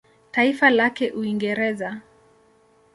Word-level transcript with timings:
Taifa 0.31 0.69
lake 0.69 1.09
Uingereza. 1.11 2.01